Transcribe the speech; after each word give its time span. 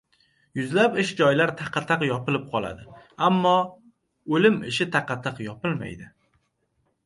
Yuzlab 0.59 0.95
ish 1.03 1.11
joylar 1.19 1.53
taqa-taq 1.59 2.07
yopilib 2.07 2.47
qoladi. 2.55 2.87
Ammo... 3.29 3.53
o‘lim 4.39 4.61
ishi 4.73 4.91
taqa-taq 4.99 5.47
yopilmaydi! 5.49 6.13